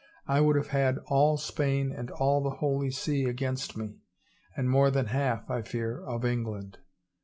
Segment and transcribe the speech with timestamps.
[0.25, 3.99] I would have had all Spain and all the Holy See against me,
[4.57, 6.79] and more than half, I fear, of England.